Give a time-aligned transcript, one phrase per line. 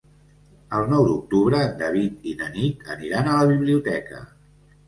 [0.77, 4.27] El nou d'octubre en David i na Nit aniran a la biblioteca.